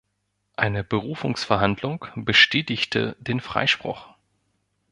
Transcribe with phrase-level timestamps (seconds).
[0.55, 4.09] Eine Berufungsverhandlung bestätigte den Freispruch.